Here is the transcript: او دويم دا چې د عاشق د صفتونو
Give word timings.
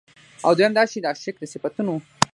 او 0.45 0.51
دويم 0.57 0.73
دا 0.77 0.83
چې 0.91 0.97
د 0.99 1.05
عاشق 1.11 1.35
د 1.39 1.43
صفتونو 1.53 1.93